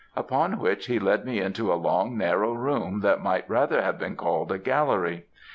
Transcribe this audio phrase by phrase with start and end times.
[0.15, 4.15] "Upon which he led me into a long narrow room that might rather have been
[4.15, 5.27] called a gallery.